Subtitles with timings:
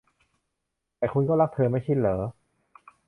[0.97, 2.17] แต่คุณก็รักเธอ ไม่ใช่เหรอ?